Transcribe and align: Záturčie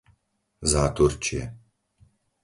Záturčie 0.71 1.43